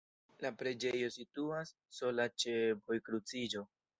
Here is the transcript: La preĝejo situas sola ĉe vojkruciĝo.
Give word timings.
La 0.45 0.49
preĝejo 0.61 1.09
situas 1.15 1.75
sola 1.99 2.27
ĉe 2.45 2.57
vojkruciĝo. 2.89 3.65